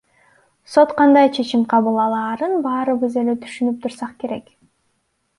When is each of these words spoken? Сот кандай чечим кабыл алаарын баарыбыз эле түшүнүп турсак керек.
Сот 0.71 0.89
кандай 0.99 1.27
чечим 1.35 1.63
кабыл 1.73 1.99
алаарын 2.05 2.55
баарыбыз 2.65 3.17
эле 3.21 3.35
түшүнүп 3.43 3.77
турсак 3.83 4.15
керек. 4.25 4.49